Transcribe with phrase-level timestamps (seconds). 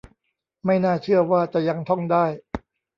[0.65, 2.25] ไม่น่าเชื่อว่าจะยังท่องได้